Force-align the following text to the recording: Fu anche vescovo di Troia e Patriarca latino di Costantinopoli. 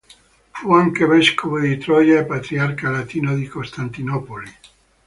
Fu 0.49 0.71
anche 0.73 1.05
vescovo 1.05 1.59
di 1.59 1.77
Troia 1.77 2.21
e 2.21 2.25
Patriarca 2.25 2.89
latino 2.89 3.35
di 3.35 3.45
Costantinopoli. 3.45 4.49